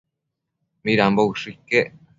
Midambo 0.87 1.27
ushë 1.35 1.55
iquec 1.57 1.97